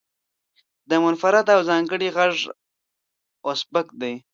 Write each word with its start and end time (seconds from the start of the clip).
دی 0.89 0.97
منفرد 1.05 1.47
او 1.55 1.61
ځانګړی 1.69 2.07
غږ 2.17 2.35
او 3.45 3.51
سبک 3.61 3.87
لري. 3.99 4.15